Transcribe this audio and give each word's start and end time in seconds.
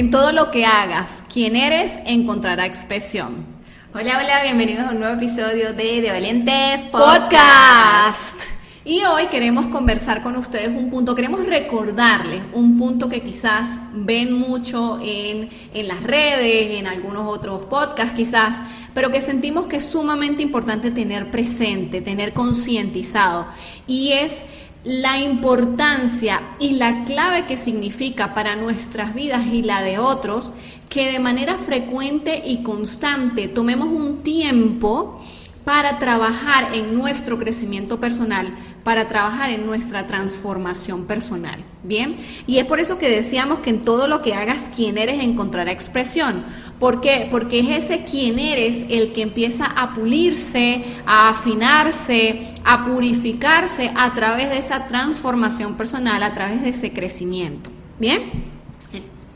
En 0.00 0.10
todo 0.10 0.32
lo 0.32 0.50
que 0.50 0.64
hagas, 0.64 1.26
quien 1.30 1.56
eres 1.56 1.98
encontrará 2.06 2.64
expresión. 2.64 3.44
Hola, 3.92 4.16
hola, 4.16 4.42
bienvenidos 4.42 4.86
a 4.86 4.92
un 4.92 5.00
nuevo 5.00 5.14
episodio 5.14 5.74
de 5.74 6.00
De 6.00 6.08
Valientes 6.10 6.84
Podcast. 6.90 8.40
Y 8.82 9.02
hoy 9.04 9.26
queremos 9.26 9.66
conversar 9.66 10.22
con 10.22 10.36
ustedes 10.36 10.68
un 10.68 10.88
punto, 10.88 11.14
queremos 11.14 11.44
recordarles 11.44 12.40
un 12.54 12.78
punto 12.78 13.10
que 13.10 13.20
quizás 13.20 13.78
ven 13.92 14.32
mucho 14.32 14.98
en, 15.02 15.50
en 15.74 15.86
las 15.86 16.02
redes, 16.02 16.78
en 16.78 16.86
algunos 16.86 17.28
otros 17.28 17.66
podcasts 17.66 18.14
quizás, 18.16 18.62
pero 18.94 19.10
que 19.10 19.20
sentimos 19.20 19.66
que 19.66 19.76
es 19.76 19.84
sumamente 19.84 20.42
importante 20.42 20.90
tener 20.90 21.30
presente, 21.30 22.00
tener 22.00 22.32
concientizado. 22.32 23.48
Y 23.86 24.12
es 24.12 24.46
la 24.84 25.18
importancia 25.18 26.40
y 26.58 26.70
la 26.70 27.04
clave 27.04 27.46
que 27.46 27.58
significa 27.58 28.34
para 28.34 28.56
nuestras 28.56 29.14
vidas 29.14 29.46
y 29.46 29.62
la 29.62 29.82
de 29.82 29.98
otros 29.98 30.52
que 30.88 31.12
de 31.12 31.18
manera 31.18 31.58
frecuente 31.58 32.42
y 32.44 32.62
constante 32.62 33.46
tomemos 33.48 33.88
un 33.88 34.22
tiempo 34.22 35.20
para 35.64 35.98
trabajar 35.98 36.74
en 36.74 36.94
nuestro 36.94 37.38
crecimiento 37.38 38.00
personal, 38.00 38.54
para 38.82 39.08
trabajar 39.08 39.50
en 39.50 39.66
nuestra 39.66 40.06
transformación 40.06 41.04
personal. 41.04 41.62
Bien, 41.84 42.16
y 42.46 42.58
es 42.58 42.64
por 42.64 42.80
eso 42.80 42.98
que 42.98 43.10
decíamos 43.10 43.60
que 43.60 43.70
en 43.70 43.82
todo 43.82 44.06
lo 44.06 44.22
que 44.22 44.34
hagas, 44.34 44.70
quien 44.74 44.96
eres 44.96 45.22
encontrará 45.22 45.70
expresión. 45.70 46.44
¿Por 46.80 47.02
qué? 47.02 47.28
Porque 47.30 47.60
es 47.60 47.84
ese 47.84 48.04
quien 48.04 48.38
eres 48.38 48.86
el 48.88 49.12
que 49.12 49.20
empieza 49.20 49.66
a 49.66 49.92
pulirse, 49.92 50.82
a 51.06 51.28
afinarse, 51.28 52.54
a 52.64 52.86
purificarse 52.86 53.92
a 53.94 54.14
través 54.14 54.48
de 54.48 54.56
esa 54.56 54.86
transformación 54.86 55.74
personal, 55.74 56.22
a 56.22 56.32
través 56.32 56.62
de 56.62 56.70
ese 56.70 56.94
crecimiento. 56.94 57.70
¿Bien? 57.98 58.50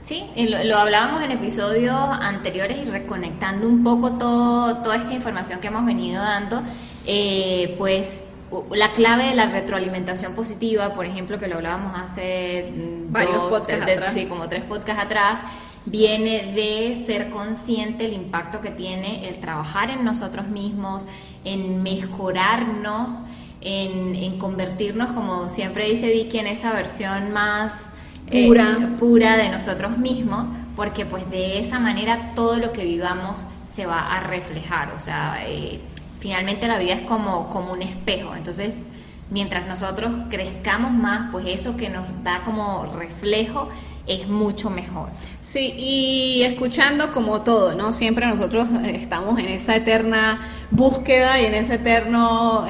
Sí, 0.04 0.24
lo, 0.36 0.78
hablábamos 0.78 1.22
en 1.22 1.32
episodios 1.32 1.94
anteriores 1.94 2.78
y 2.78 2.84
reconectando 2.84 3.68
un 3.68 3.82
poco 3.82 4.12
todo, 4.12 4.78
toda 4.78 4.96
esta 4.96 5.12
información 5.12 5.60
que 5.60 5.68
hemos 5.68 5.84
venido 5.84 6.22
dando, 6.22 6.62
eh, 7.06 7.74
pues 7.78 8.24
la 8.70 8.92
clave 8.92 9.24
de 9.24 9.34
la 9.34 9.46
retroalimentación 9.46 10.34
positiva, 10.34 10.92
por 10.92 11.06
ejemplo, 11.06 11.38
que 11.38 11.48
lo 11.48 11.56
hablábamos 11.56 11.98
hace 11.98 12.72
mm, 12.74 13.12
Varios 13.12 13.52
atrás. 13.52 14.12
Sí, 14.12 14.26
como 14.26 14.48
tres 14.48 14.64
podcasts 14.64 15.02
atrás, 15.02 15.40
viene 15.86 16.52
de 16.54 16.94
ser 16.94 17.30
consciente 17.30 18.06
el 18.06 18.14
impacto 18.14 18.60
que 18.60 18.70
tiene 18.70 19.28
el 19.28 19.38
trabajar 19.38 19.90
en 19.90 20.04
nosotros 20.04 20.46
mismos, 20.48 21.04
en 21.44 21.82
mejorarnos, 21.82 23.12
en, 23.60 24.14
en 24.14 24.38
convertirnos, 24.38 25.12
como 25.12 25.48
siempre 25.48 25.88
dice 25.88 26.12
Vicky, 26.12 26.38
en 26.38 26.46
esa 26.46 26.72
versión 26.72 27.32
más 27.32 27.88
pura. 28.30 28.78
Eh, 28.80 28.86
pura 28.98 29.36
de 29.36 29.48
nosotros 29.50 29.98
mismos, 29.98 30.48
porque 30.76 31.06
pues 31.06 31.30
de 31.30 31.60
esa 31.60 31.78
manera 31.78 32.32
todo 32.34 32.58
lo 32.58 32.72
que 32.72 32.84
vivamos 32.84 33.44
se 33.66 33.86
va 33.86 34.14
a 34.14 34.20
reflejar, 34.20 34.92
o 34.92 35.00
sea, 35.00 35.44
eh, 35.46 35.80
finalmente 36.20 36.68
la 36.68 36.78
vida 36.78 36.94
es 36.94 37.02
como, 37.02 37.50
como 37.50 37.72
un 37.72 37.82
espejo, 37.82 38.34
entonces 38.34 38.84
mientras 39.30 39.66
nosotros 39.66 40.12
crezcamos 40.30 40.92
más, 40.92 41.30
pues 41.32 41.46
eso 41.48 41.76
que 41.76 41.88
nos 41.88 42.06
da 42.22 42.42
como 42.44 42.86
reflejo 42.96 43.68
es 44.06 44.28
mucho 44.28 44.70
mejor. 44.70 45.08
Sí, 45.40 45.74
y 45.78 46.42
escuchando 46.42 47.12
como 47.12 47.42
todo, 47.42 47.74
¿no? 47.74 47.92
Siempre 47.92 48.26
nosotros 48.26 48.68
estamos 48.86 49.38
en 49.38 49.46
esa 49.46 49.76
eterna 49.76 50.40
búsqueda 50.70 51.40
y 51.40 51.46
en 51.46 51.54
ese 51.54 51.74
eterno 51.74 52.66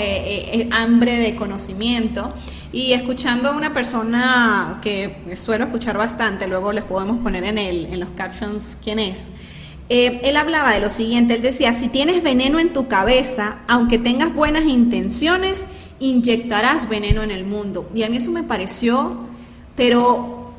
hambre 0.73 1.19
de 1.19 1.35
conocimiento. 1.35 2.35
Y 2.73 2.93
escuchando 2.93 3.51
a 3.51 3.53
una 3.53 3.73
persona 3.73 4.81
que 4.83 5.17
suelo 5.37 5.67
escuchar 5.67 5.97
bastante, 5.97 6.49
luego 6.49 6.73
les 6.73 6.83
podemos 6.83 7.19
poner 7.19 7.45
en, 7.45 7.59
el, 7.59 7.87
en 7.87 8.01
los 8.01 8.11
captions 8.17 8.77
quién 8.83 8.99
es. 8.99 9.29
Eh, 9.91 10.23
él 10.25 10.37
hablaba 10.37 10.73
de 10.73 10.81
lo 10.81 10.89
siguiente, 10.89 11.35
él 11.35 11.43
decía, 11.43 11.75
si 11.75 11.89
tienes 11.89 12.23
veneno 12.23 12.59
en 12.59 12.73
tu 12.73 12.89
cabeza, 12.89 13.59
aunque 13.69 13.99
tengas 13.99 14.33
buenas 14.33 14.65
intenciones, 14.65 15.67
inyectarás 15.99 16.89
veneno 16.89 17.23
en 17.23 17.31
el 17.31 17.45
mundo. 17.45 17.89
Y 17.95 18.03
a 18.03 18.09
mí 18.09 18.17
eso 18.17 18.31
me 18.31 18.43
pareció, 18.43 19.17
pero 19.77 20.53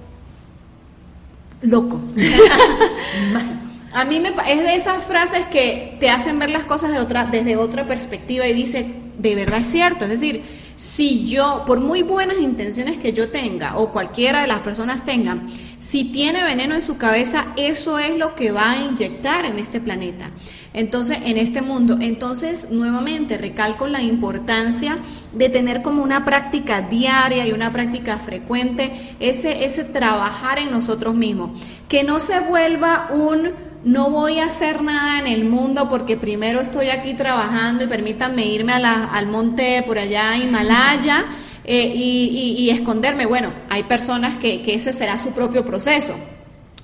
loco. 1.61 1.99
a 3.93 4.05
mí 4.05 4.19
me, 4.19 4.29
es 4.51 4.59
de 4.59 4.75
esas 4.75 5.05
frases 5.05 5.45
que 5.47 5.97
te 5.99 6.09
hacen 6.09 6.39
ver 6.39 6.49
las 6.49 6.65
cosas 6.65 6.91
de 6.91 6.99
otra, 6.99 7.25
desde 7.25 7.57
otra 7.57 7.87
perspectiva 7.87 8.47
y 8.47 8.53
dice, 8.53 8.85
de 9.17 9.35
verdad 9.35 9.59
es 9.59 9.67
cierto, 9.67 10.05
es 10.05 10.11
decir, 10.11 10.43
si 10.77 11.25
yo, 11.25 11.63
por 11.65 11.79
muy 11.79 12.01
buenas 12.01 12.39
intenciones 12.39 12.97
que 12.97 13.13
yo 13.13 13.29
tenga 13.29 13.77
o 13.77 13.91
cualquiera 13.91 14.41
de 14.41 14.47
las 14.47 14.59
personas 14.59 15.05
tengan, 15.05 15.47
si 15.79 16.05
tiene 16.05 16.43
veneno 16.43 16.75
en 16.75 16.81
su 16.81 16.97
cabeza, 16.97 17.45
eso 17.57 17.99
es 17.99 18.17
lo 18.17 18.35
que 18.35 18.51
va 18.51 18.71
a 18.71 18.77
inyectar 18.77 19.45
en 19.45 19.59
este 19.59 19.79
planeta. 19.79 20.31
Entonces, 20.73 21.19
en 21.23 21.37
este 21.37 21.61
mundo. 21.61 21.97
Entonces, 22.01 22.69
nuevamente, 22.69 23.37
recalco 23.37 23.87
la 23.87 24.01
importancia 24.01 24.97
de 25.31 25.47
tener 25.47 25.81
como 25.81 26.03
una 26.03 26.25
práctica 26.25 26.81
diaria 26.81 27.47
y 27.47 27.53
una 27.53 27.71
práctica 27.71 28.17
frecuente 28.17 29.15
ese, 29.21 29.63
ese 29.63 29.85
trabajar 29.85 30.59
en 30.59 30.71
nosotros 30.71 31.15
mismos. 31.15 31.51
Que 31.87 32.03
no 32.03 32.19
se 32.19 32.41
vuelva 32.41 33.09
un 33.13 33.51
no 33.85 34.09
voy 34.09 34.39
a 34.39 34.47
hacer 34.47 34.81
nada 34.81 35.19
en 35.19 35.27
el 35.27 35.45
mundo 35.45 35.87
porque 35.89 36.17
primero 36.17 36.59
estoy 36.59 36.89
aquí 36.89 37.13
trabajando 37.13 37.83
y 37.83 37.87
permítanme 37.87 38.43
irme 38.43 38.73
al 38.73 39.27
monte 39.27 39.83
por 39.85 39.99
allá, 39.99 40.35
Himalaya, 40.35 41.25
eh, 41.63 41.93
y, 41.95 42.69
esconderme. 42.71 43.27
Bueno, 43.27 43.53
hay 43.69 43.83
personas 43.83 44.37
que, 44.37 44.63
que 44.63 44.73
ese 44.73 44.91
será 44.91 45.19
su 45.19 45.33
propio 45.33 45.63
proceso, 45.63 46.15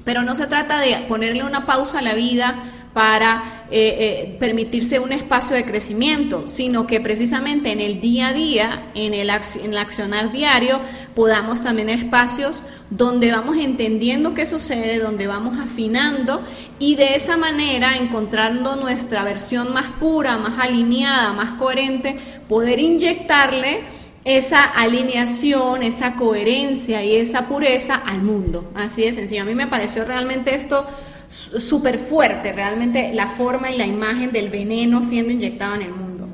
pero 0.05 0.21
no 0.21 0.35
se 0.35 0.45
trata 0.45 0.79
de 0.79 0.95
ponerle 1.07 1.43
una 1.43 1.65
pausa 1.65 1.99
a 1.99 2.01
la 2.03 2.13
vida 2.13 2.59
para 2.93 3.60
eh, 3.73 3.95
eh, 3.99 4.35
permitirse 4.37 4.99
un 4.99 5.13
espacio 5.13 5.55
de 5.55 5.63
crecimiento, 5.63 6.45
sino 6.45 6.87
que 6.87 6.99
precisamente 6.99 7.71
en 7.71 7.79
el 7.79 8.01
día 8.01 8.27
a 8.27 8.33
día, 8.33 8.91
en 8.95 9.13
el, 9.13 9.29
en 9.29 9.71
el 9.71 9.77
accionar 9.77 10.33
diario, 10.33 10.81
podamos 11.15 11.61
también 11.61 11.87
espacios 11.87 12.63
donde 12.89 13.31
vamos 13.31 13.55
entendiendo 13.55 14.33
qué 14.33 14.45
sucede, 14.45 14.99
donde 14.99 15.25
vamos 15.25 15.57
afinando 15.57 16.43
y 16.79 16.95
de 16.95 17.15
esa 17.15 17.37
manera 17.37 17.95
encontrando 17.95 18.75
nuestra 18.75 19.23
versión 19.23 19.71
más 19.71 19.87
pura, 20.01 20.35
más 20.37 20.59
alineada, 20.59 21.31
más 21.31 21.53
coherente, 21.53 22.17
poder 22.49 22.77
inyectarle 22.77 23.85
esa 24.25 24.63
alineación, 24.63 25.81
esa 25.81 26.15
coherencia 26.15 27.03
y 27.05 27.15
esa 27.15 27.47
pureza 27.47 27.95
al 27.95 28.21
mundo. 28.21 28.69
Así 28.75 29.03
de 29.03 29.13
sencillo. 29.13 29.43
A 29.43 29.45
mí 29.45 29.55
me 29.55 29.67
pareció 29.67 30.03
realmente 30.03 30.55
esto 30.55 30.85
súper 31.31 31.97
fuerte, 31.97 32.51
realmente 32.51 33.13
la 33.13 33.29
forma 33.29 33.71
y 33.71 33.77
la 33.77 33.85
imagen 33.85 34.31
del 34.31 34.49
veneno 34.49 35.03
siendo 35.03 35.31
inyectado 35.31 35.75
en 35.75 35.81
el 35.83 35.91
mundo. 35.91 36.27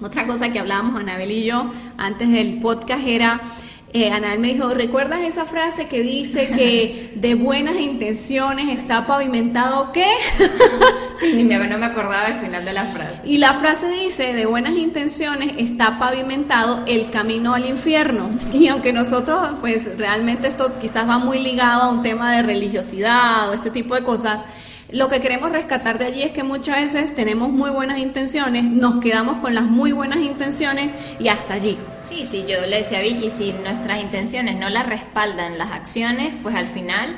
Otra 0.00 0.26
cosa 0.28 0.52
que 0.52 0.60
hablábamos 0.60 1.00
Anabel 1.00 1.32
y 1.32 1.44
yo 1.44 1.72
antes 1.96 2.30
del 2.30 2.60
podcast 2.60 3.04
era 3.04 3.40
eh, 3.94 4.10
Anal 4.10 4.38
me 4.38 4.52
dijo, 4.52 4.68
¿recuerdas 4.68 5.20
esa 5.22 5.46
frase 5.46 5.86
que 5.86 6.02
dice 6.02 6.48
que 6.48 7.12
de 7.16 7.34
buenas 7.34 7.76
intenciones 7.76 8.76
está 8.76 9.06
pavimentado 9.06 9.92
qué? 9.92 10.06
Ni 11.34 11.42
me, 11.42 11.58
no 11.66 11.78
me 11.78 11.86
acordaba 11.86 12.26
el 12.26 12.38
final 12.38 12.66
de 12.66 12.72
la 12.74 12.84
frase. 12.84 13.20
Y 13.24 13.38
la 13.38 13.54
frase 13.54 13.88
dice, 13.88 14.34
de 14.34 14.44
buenas 14.44 14.74
intenciones 14.74 15.52
está 15.56 15.98
pavimentado 15.98 16.82
el 16.86 17.10
camino 17.10 17.54
al 17.54 17.64
infierno. 17.64 18.30
Y 18.58 18.68
aunque 18.68 18.92
nosotros, 18.92 19.50
pues 19.60 19.96
realmente 19.96 20.48
esto 20.48 20.78
quizás 20.80 21.08
va 21.08 21.18
muy 21.18 21.38
ligado 21.38 21.82
a 21.82 21.90
un 21.90 22.02
tema 22.02 22.32
de 22.34 22.42
religiosidad 22.42 23.48
o 23.48 23.54
este 23.54 23.70
tipo 23.70 23.94
de 23.94 24.02
cosas, 24.02 24.44
lo 24.90 25.08
que 25.08 25.20
queremos 25.20 25.52
rescatar 25.52 25.98
de 25.98 26.06
allí 26.06 26.22
es 26.22 26.32
que 26.32 26.42
muchas 26.42 26.76
veces 26.76 27.14
tenemos 27.14 27.50
muy 27.50 27.70
buenas 27.70 27.98
intenciones, 27.98 28.64
nos 28.64 28.96
quedamos 28.96 29.36
con 29.38 29.54
las 29.54 29.64
muy 29.64 29.92
buenas 29.92 30.18
intenciones 30.18 30.92
y 31.18 31.28
hasta 31.28 31.54
allí. 31.54 31.78
Sí, 32.18 32.26
sí, 32.28 32.44
yo 32.48 32.66
le 32.66 32.78
decía 32.78 32.98
a 32.98 33.02
Vicky, 33.02 33.30
si 33.30 33.52
nuestras 33.52 34.02
intenciones 34.02 34.56
no 34.56 34.68
las 34.68 34.86
respaldan 34.86 35.56
las 35.56 35.70
acciones, 35.70 36.34
pues 36.42 36.56
al 36.56 36.66
final 36.66 37.16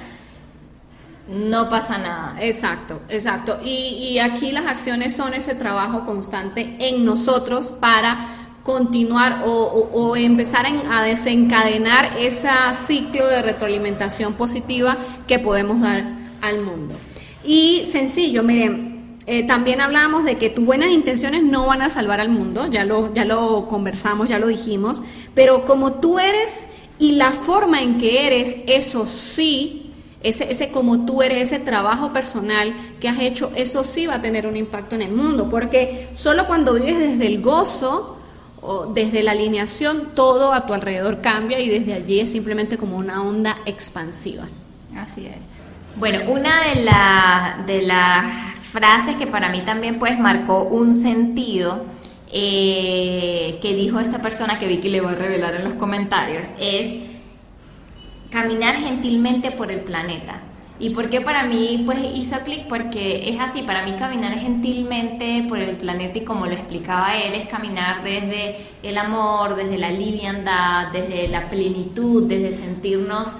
no 1.26 1.70
pasa 1.70 1.97
nada. 1.97 2.37
Exacto, 2.38 3.00
exacto. 3.08 3.61
Y, 3.64 4.11
y 4.11 4.19
aquí 4.19 4.52
las 4.52 4.67
acciones 4.67 5.17
son 5.17 5.32
ese 5.32 5.55
trabajo 5.55 6.05
constante 6.05 6.76
en 6.81 7.06
nosotros 7.06 7.70
para 7.70 8.29
continuar 8.62 9.43
o, 9.47 10.17
empezar 10.17 10.67
a 10.91 11.02
desencadenar 11.02 12.19
ese 12.19 12.50
ciclo 12.75 13.26
de 13.26 13.41
retroalimentación 13.41 14.35
positiva 14.35 14.99
que 15.26 15.38
podemos 15.38 15.81
dar 15.81 16.05
al 16.43 16.61
mundo. 16.61 16.94
Y 17.43 17.87
sencillo, 17.91 18.43
miren, 18.43 18.90
eh, 19.27 19.47
también 19.47 19.81
hablamos 19.81 20.25
de 20.25 20.39
que 20.39 20.51
tus 20.51 20.65
buenas 20.65 20.91
intenciones 20.91 21.43
no 21.43 21.67
van 21.67 21.83
a 21.83 21.91
salvar 21.91 22.21
al 22.21 22.31
mundo, 22.31 22.67
ya 22.67 22.85
lo, 22.85 23.13
ya 23.13 23.25
lo 23.25 23.69
conversamos, 23.69 24.29
ya 24.29 24.39
lo 24.39 24.49
dijimos, 24.49 25.03
pero 25.35 25.65
como 25.65 25.95
tú 25.95 26.19
eres 26.19 26.67
y 26.99 27.13
la 27.13 27.33
forma 27.33 27.81
en 27.83 27.99
que 27.99 28.27
eres, 28.27 28.57
eso 28.67 29.07
sí, 29.07 29.93
ese, 30.23 30.51
ese 30.51 30.71
como 30.71 31.07
tú 31.07 31.23
eres, 31.23 31.53
ese 31.53 31.59
trabajo 31.59 32.13
personal 32.13 32.75
que 33.01 33.09
has 33.09 33.21
hecho, 33.21 33.53
eso 33.55 33.85
sí 33.85 34.07
va 34.07 34.17
a 34.17 34.23
tener 34.23 34.47
un 34.47 34.57
impacto 34.57 34.95
en 34.95 35.03
el 35.03 35.13
mundo, 35.13 35.49
porque 35.49 36.09
solo 36.15 36.47
cuando 36.47 36.75
vives 36.75 36.99
desde 36.99 37.27
el 37.27 37.41
gozo, 37.41 38.17
o 38.63 38.87
desde 38.87 39.23
la 39.23 39.33
alineación, 39.33 40.11
todo 40.15 40.53
a 40.53 40.67
tu 40.67 40.75
alrededor 40.75 41.21
cambia 41.21 41.61
y 41.61 41.69
desde 41.69 41.95
allí 41.95 42.21
es 42.21 42.31
simplemente 42.31 42.77
como 42.77 42.97
una 42.97 43.23
onda 43.23 43.57
expansiva. 43.65 44.49
Así 44.97 45.27
es. 45.27 45.37
Bueno, 45.97 46.31
una 46.31 46.65
de, 46.65 47.73
de 47.73 47.83
las 47.83 48.60
frases 48.71 49.17
que 49.17 49.27
para 49.27 49.51
mí 49.51 49.63
también 49.63 49.99
pues 49.99 50.19
marcó 50.19 50.63
un 50.63 50.95
sentido 50.95 51.85
eh, 52.33 53.59
que 53.61 53.75
dijo 53.75 53.99
esta 53.99 54.23
persona 54.23 54.59
que 54.59 54.67
Vicky 54.67 54.89
le 54.89 55.01
va 55.01 55.11
a 55.11 55.15
revelar 55.15 55.55
en 55.57 55.65
los 55.65 55.75
comentarios 55.75 56.49
es 56.61 56.97
caminar 58.31 58.77
gentilmente 58.77 59.51
por 59.51 59.73
el 59.73 59.81
planeta. 59.81 60.43
¿Y 60.79 60.91
por 60.91 61.11
qué 61.11 61.21
para 61.21 61.43
mí 61.43 61.83
pues 61.85 61.99
hizo 62.15 62.39
clic? 62.41 62.67
Porque 62.67 63.29
es 63.29 63.39
así, 63.39 63.61
para 63.63 63.85
mí 63.85 63.93
caminar 63.99 64.33
gentilmente 64.39 65.45
por 65.47 65.59
el 65.59 65.77
planeta 65.77 66.19
y 66.19 66.25
como 66.25 66.47
lo 66.47 66.53
explicaba 66.53 67.17
él, 67.17 67.35
es 67.35 67.49
caminar 67.49 68.03
desde 68.03 68.57
el 68.83 68.97
amor, 68.97 69.57
desde 69.57 69.77
la 69.77 69.91
liviandad, 69.91 70.91
desde 70.91 71.29
la 71.29 71.51
plenitud, 71.51 72.27
desde 72.27 72.53
sentirnos 72.53 73.35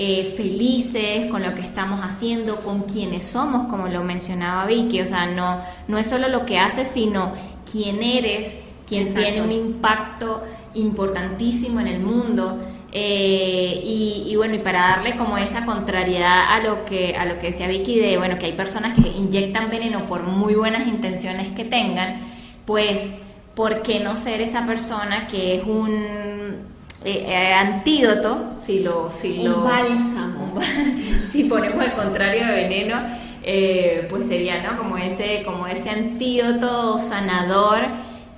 eh, 0.00 0.32
felices 0.36 1.28
con 1.28 1.42
lo 1.42 1.56
que 1.56 1.60
estamos 1.60 1.98
haciendo, 2.04 2.62
con 2.62 2.82
quienes 2.82 3.24
somos, 3.24 3.66
como 3.68 3.88
lo 3.88 4.04
mencionaba 4.04 4.64
Vicky, 4.64 5.00
o 5.00 5.06
sea, 5.08 5.26
no, 5.26 5.60
no 5.88 5.98
es 5.98 6.06
solo 6.06 6.28
lo 6.28 6.46
que 6.46 6.56
haces, 6.56 6.86
sino 6.86 7.32
quién 7.68 8.00
eres, 8.00 8.56
quien 8.86 9.12
tiene 9.12 9.42
un 9.42 9.50
impacto 9.50 10.44
importantísimo 10.74 11.80
en 11.80 11.88
el 11.88 11.98
mundo. 11.98 12.60
Eh, 12.92 13.80
y, 13.84 14.36
bueno, 14.36 14.54
y 14.54 14.60
para 14.60 14.82
darle 14.82 15.16
como 15.16 15.36
esa 15.36 15.66
contrariedad 15.66 16.44
a 16.52 16.60
lo 16.60 16.84
que 16.84 17.16
a 17.16 17.24
lo 17.24 17.40
que 17.40 17.48
decía 17.48 17.66
Vicky 17.66 17.98
de 17.98 18.18
bueno 18.18 18.38
que 18.38 18.46
hay 18.46 18.52
personas 18.52 18.96
que 18.96 19.08
inyectan 19.08 19.68
veneno 19.68 20.06
por 20.06 20.22
muy 20.22 20.54
buenas 20.54 20.86
intenciones 20.86 21.48
que 21.48 21.64
tengan, 21.64 22.20
pues 22.66 23.16
¿por 23.56 23.82
qué 23.82 23.98
no 23.98 24.16
ser 24.16 24.42
esa 24.42 24.64
persona 24.64 25.26
que 25.26 25.56
es 25.56 25.64
un 25.66 26.77
eh, 27.04 27.24
eh, 27.26 27.52
antídoto, 27.52 28.54
si 28.60 28.80
lo, 28.80 29.10
si 29.10 29.42
lo 29.42 29.62
bálsamo, 29.62 30.60
si 31.30 31.44
ponemos 31.44 31.84
el 31.84 31.92
contrario 31.92 32.46
de 32.46 32.52
veneno, 32.52 33.28
pues 34.10 34.26
sería 34.26 34.62
¿no? 34.62 34.76
como 34.76 34.98
ese 34.98 35.42
como 35.44 35.66
ese 35.66 35.88
antídoto 35.88 36.98
sanador 36.98 37.80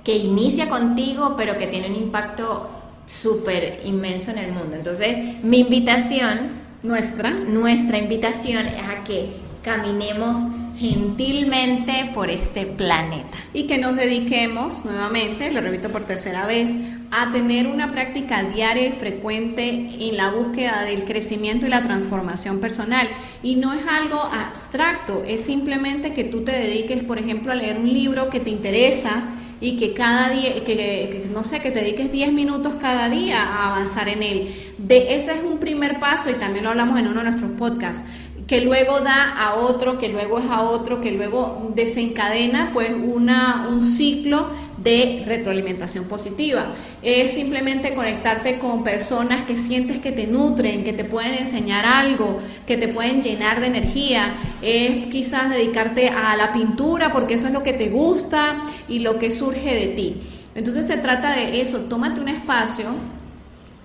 que 0.03 0.15
inicia 0.15 0.69
contigo, 0.69 1.35
pero 1.35 1.57
que 1.57 1.67
tiene 1.67 1.89
un 1.89 1.95
impacto 1.95 2.69
súper 3.05 3.81
inmenso 3.85 4.31
en 4.31 4.37
el 4.37 4.51
mundo. 4.51 4.75
Entonces, 4.75 5.43
mi 5.43 5.59
invitación, 5.59 6.61
nuestra, 6.83 7.31
nuestra 7.31 7.97
invitación 7.97 8.67
es 8.67 8.83
a 8.83 9.03
que 9.03 9.33
caminemos 9.63 10.37
gentilmente 10.77 12.09
por 12.13 12.29
este 12.29 12.65
planeta. 12.65 13.37
Y 13.53 13.67
que 13.67 13.77
nos 13.77 13.95
dediquemos 13.95 14.85
nuevamente, 14.85 15.51
lo 15.51 15.61
repito 15.61 15.89
por 15.89 16.03
tercera 16.03 16.47
vez, 16.47 16.71
a 17.11 17.31
tener 17.33 17.67
una 17.67 17.91
práctica 17.91 18.41
diaria 18.43 18.87
y 18.87 18.91
frecuente 18.93 19.89
en 19.99 20.15
la 20.15 20.29
búsqueda 20.31 20.83
del 20.83 21.03
crecimiento 21.03 21.65
y 21.65 21.69
la 21.69 21.83
transformación 21.83 22.59
personal. 22.59 23.07
Y 23.43 23.57
no 23.57 23.73
es 23.73 23.81
algo 23.85 24.21
abstracto, 24.21 25.23
es 25.27 25.43
simplemente 25.43 26.13
que 26.13 26.23
tú 26.23 26.43
te 26.43 26.53
dediques, 26.53 27.03
por 27.03 27.19
ejemplo, 27.19 27.51
a 27.51 27.55
leer 27.55 27.77
un 27.77 27.91
libro 27.91 28.29
que 28.29 28.39
te 28.39 28.49
interesa 28.49 29.25
y 29.59 29.75
que 29.75 29.93
cada 29.93 30.29
día, 30.29 30.63
que, 30.63 31.29
no 31.31 31.43
sé, 31.43 31.59
que 31.59 31.69
te 31.69 31.81
dediques 31.81 32.11
10 32.11 32.31
minutos 32.31 32.75
cada 32.79 33.09
día 33.09 33.43
a 33.43 33.67
avanzar 33.67 34.07
en 34.07 34.23
él. 34.23 34.55
De, 34.77 35.13
ese 35.13 35.33
es 35.33 35.43
un 35.43 35.59
primer 35.59 35.99
paso 35.99 36.29
y 36.29 36.33
también 36.33 36.63
lo 36.63 36.71
hablamos 36.71 36.97
en 36.97 37.07
uno 37.07 37.19
de 37.19 37.29
nuestros 37.29 37.51
podcasts 37.51 38.03
que 38.51 38.59
luego 38.59 38.99
da 38.99 39.33
a 39.37 39.53
otro, 39.53 39.97
que 39.97 40.09
luego 40.09 40.39
es 40.39 40.45
a 40.49 40.63
otro, 40.63 40.99
que 40.99 41.11
luego 41.11 41.71
desencadena 41.73 42.71
pues 42.73 42.91
una, 42.91 43.69
un 43.69 43.81
ciclo 43.81 44.47
de 44.83 45.23
retroalimentación 45.25 46.05
positiva. 46.05 46.73
Es 47.01 47.33
simplemente 47.33 47.93
conectarte 47.93 48.57
con 48.59 48.83
personas 48.83 49.45
que 49.45 49.57
sientes 49.57 49.99
que 49.99 50.11
te 50.11 50.27
nutren, 50.27 50.83
que 50.83 50.93
te 50.93 51.03
pueden 51.03 51.35
enseñar 51.35 51.85
algo, 51.85 52.39
que 52.65 52.77
te 52.77 52.87
pueden 52.87 53.21
llenar 53.21 53.59
de 53.59 53.67
energía. 53.67 54.35
Es 54.61 55.07
quizás 55.07 55.49
dedicarte 55.49 56.09
a 56.09 56.35
la 56.35 56.51
pintura 56.53 57.11
porque 57.11 57.35
eso 57.35 57.47
es 57.47 57.53
lo 57.53 57.63
que 57.63 57.73
te 57.73 57.89
gusta 57.89 58.63
y 58.87 58.99
lo 58.99 59.19
que 59.19 59.31
surge 59.31 59.73
de 59.75 59.87
ti. 59.87 60.17
Entonces 60.55 60.87
se 60.87 60.97
trata 60.97 61.35
de 61.35 61.61
eso, 61.61 61.79
tómate 61.81 62.19
un 62.19 62.27
espacio 62.27 62.89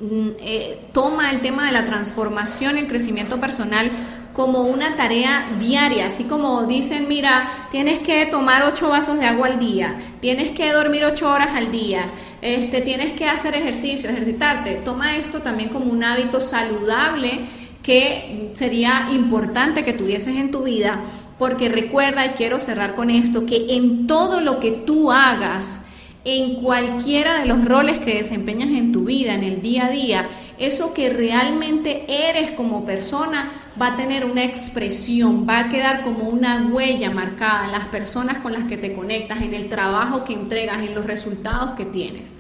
mm, 0.01 0.29
eh, 0.41 0.79
toma 0.93 1.31
el 1.31 1.41
tema 1.41 1.67
de 1.67 1.73
la 1.73 1.85
transformación, 1.87 2.77
el 2.77 2.89
crecimiento 2.89 3.41
personal 3.41 3.91
como 4.37 4.65
una 4.65 4.97
tarea 4.97 5.49
diaria, 5.59 6.09
así 6.09 6.25
como 6.25 6.67
dicen, 6.67 7.09
mira, 7.09 7.69
tienes 7.71 8.01
que 8.01 8.27
tomar 8.27 8.65
ocho 8.65 8.91
vasos 8.91 9.19
de 9.19 9.25
agua 9.25 9.47
al 9.47 9.59
día, 9.59 9.97
tienes 10.21 10.51
que 10.51 10.71
dormir 10.73 11.05
ocho 11.05 11.31
horas 11.31 11.53
al 11.55 11.73
día, 11.73 12.11
este, 12.43 12.83
tienes 12.83 13.15
que 13.15 13.31
hacer 13.31 13.55
ejercicio, 13.55 14.11
ejercitarte. 14.11 14.75
Toma 14.85 15.17
esto 15.17 15.41
también 15.41 15.71
como 15.71 15.91
un 15.91 16.05
hábito 16.05 16.43
saludable 16.43 17.47
que 17.83 18.51
sería 18.53 19.09
importante 19.11 19.87
que 19.87 19.95
tuvieses 19.95 20.37
en 20.37 20.51
tu 20.51 20.65
vida, 20.65 21.01
porque 21.39 21.71
recuerda, 21.71 22.27
y 22.27 22.31
quiero 22.31 22.61
cerrar 22.61 22.95
con 22.95 23.09
esto, 23.09 23.47
que 23.47 23.69
en 23.71 24.07
todo 24.07 24.43
lo 24.43 24.61
que 24.61 24.71
tú 24.71 25.13
hagas, 25.13 25.87
en 26.27 26.57
cualquiera 26.57 27.39
de 27.39 27.47
los 27.47 27.65
roles 27.65 28.01
que 28.01 28.17
desempeñas 28.17 28.69
en 28.69 28.93
tu 28.93 29.05
vida, 29.05 29.33
en 29.33 29.45
el 29.45 29.63
día 29.63 29.87
a 29.87 29.91
día, 29.91 30.29
eso 30.59 30.95
que 30.95 31.11
realmente 31.11 32.07
eres 32.09 32.53
como 32.53 32.85
persona 32.85 33.51
va 33.81 33.89
a 33.89 33.97
tener 33.97 34.25
una 34.25 34.45
expresión, 34.45 35.47
va 35.49 35.61
a 35.61 35.69
quedar 35.69 36.03
como 36.03 36.25
una 36.25 36.67
huella 36.71 37.11
marcada 37.11 37.67
en 37.67 37.73
las 37.73 37.87
personas 37.87 38.39
con 38.39 38.53
las 38.53 38.65
que 38.65 38.77
te 38.77 38.93
conectas, 38.93 39.43
en 39.43 39.55
el 39.55 39.69
trabajo 39.69 40.25
que 40.25 40.33
entregas, 40.33 40.79
en 40.79 40.95
los 40.95 41.05
resultados 41.05 41.73
que 41.73 41.85
tienes. 41.85 42.35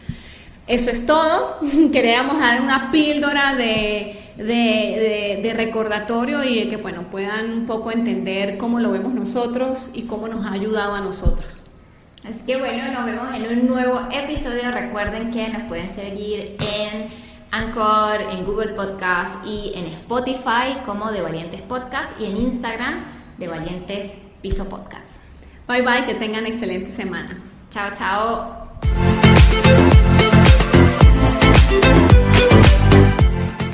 Eso 0.67 0.91
es 0.91 1.07
todo. 1.07 1.59
Queríamos 1.93 2.41
dar 2.41 2.61
una 2.61 2.91
píldora 2.91 3.55
de, 3.55 4.17
de, 4.37 5.53
recordatorio 5.55 6.43
y 6.43 6.69
que 6.69 6.77
bueno, 6.77 7.05
puedan 7.11 7.53
un 7.53 7.67
poco 7.67 7.93
entender 7.93 8.59
cómo 8.59 8.81
lo 8.81 8.91
vemos 8.91 9.15
nosotros 9.15 9.91
y 9.95 10.03
cómo 10.03 10.29
nos 10.29 10.45
ha 10.47 10.53
ayudado 10.53 10.95
a 10.95 11.01
nosotros. 11.01 11.63
Así 12.29 12.41
que 12.45 12.59
bueno, 12.59 12.91
nos 12.93 13.05
vemos 13.05 13.37
en 13.37 13.59
un 13.59 13.69
nuevo 13.69 14.01
episodio. 14.11 14.71
Recuerden 14.73 15.31
que 15.31 15.49
nos 15.49 15.63
pueden 15.63 15.89
seguir 15.89 16.57
en 16.59 17.26
Anchor, 17.51 18.21
en 18.21 18.45
Google 18.45 18.75
Podcast 18.75 19.45
y 19.47 19.73
en 19.75 19.87
Spotify 19.87 20.79
como 20.85 21.11
De 21.11 21.23
Valientes 21.23 21.63
Podcast 21.63 22.21
y 22.21 22.27
en 22.27 22.37
Instagram 22.37 23.05
De 23.39 23.49
Valientes 23.49 24.19
Piso 24.43 24.69
Podcast. 24.69 25.21
Bye 25.69 25.83
bye, 25.83 26.05
que 26.05 26.15
tengan 26.15 26.47
excelente 26.47 26.93
semana. 26.93 27.39
Chao, 27.71 27.91
chao. 27.95 28.67